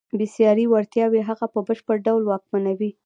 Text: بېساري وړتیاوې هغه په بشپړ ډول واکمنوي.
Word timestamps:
بېساري 0.19 0.65
وړتیاوې 0.69 1.21
هغه 1.29 1.45
په 1.53 1.59
بشپړ 1.67 1.97
ډول 2.07 2.23
واکمنوي. 2.25 2.91